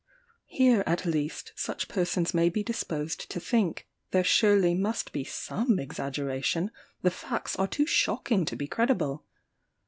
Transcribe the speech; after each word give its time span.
Here, 0.47 0.83
at 0.87 1.05
least, 1.05 1.53
such 1.55 1.87
persons 1.87 2.33
may 2.33 2.49
be 2.49 2.63
disposed 2.63 3.29
to 3.29 3.39
think, 3.39 3.87
there 4.09 4.23
surely 4.23 4.73
must 4.73 5.11
be 5.11 5.23
some 5.23 5.77
exaggeration; 5.77 6.71
the 7.03 7.11
facts 7.11 7.55
are 7.57 7.67
too 7.67 7.85
shocking 7.85 8.43
to 8.45 8.55
be 8.55 8.65
credible. 8.67 9.25